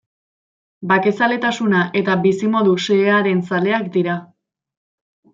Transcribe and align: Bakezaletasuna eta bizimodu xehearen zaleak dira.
Bakezaletasuna 0.91 1.81
eta 2.01 2.15
bizimodu 2.23 2.73
xehearen 2.85 3.43
zaleak 3.51 3.91
dira. 3.99 4.17